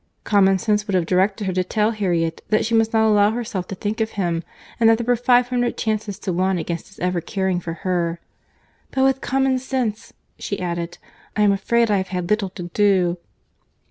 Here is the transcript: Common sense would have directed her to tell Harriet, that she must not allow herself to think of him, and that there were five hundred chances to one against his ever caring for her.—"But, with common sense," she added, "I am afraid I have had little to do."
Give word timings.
Common 0.23 0.57
sense 0.57 0.87
would 0.87 0.95
have 0.95 1.05
directed 1.05 1.45
her 1.45 1.53
to 1.53 1.63
tell 1.63 1.91
Harriet, 1.91 2.41
that 2.49 2.65
she 2.65 2.73
must 2.73 2.91
not 2.91 3.07
allow 3.07 3.29
herself 3.29 3.67
to 3.67 3.75
think 3.75 4.01
of 4.01 4.09
him, 4.17 4.43
and 4.79 4.89
that 4.89 4.97
there 4.97 5.05
were 5.05 5.15
five 5.15 5.49
hundred 5.49 5.77
chances 5.77 6.17
to 6.17 6.33
one 6.33 6.57
against 6.57 6.87
his 6.87 6.97
ever 6.99 7.21
caring 7.21 7.59
for 7.59 7.73
her.—"But, 7.73 9.03
with 9.03 9.21
common 9.21 9.59
sense," 9.59 10.11
she 10.39 10.59
added, 10.59 10.97
"I 11.35 11.43
am 11.43 11.51
afraid 11.51 11.91
I 11.91 11.97
have 11.97 12.07
had 12.07 12.31
little 12.31 12.49
to 12.49 12.63
do." 12.73 13.19